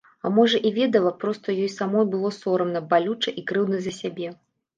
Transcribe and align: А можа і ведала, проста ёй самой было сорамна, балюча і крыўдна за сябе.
А 0.27 0.29
можа 0.35 0.61
і 0.69 0.69
ведала, 0.77 1.11
проста 1.23 1.55
ёй 1.65 1.69
самой 1.73 2.07
было 2.15 2.33
сорамна, 2.39 2.83
балюча 2.95 3.37
і 3.39 3.45
крыўдна 3.53 3.77
за 3.87 3.97
сябе. 4.01 4.33